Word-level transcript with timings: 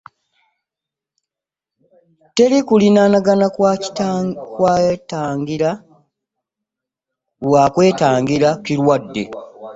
Teri 2.35 2.57
kuliraanagana 2.67 3.45
lwa 7.49 7.63
kwetangira 7.73 8.49
kirwadde. 8.65 9.23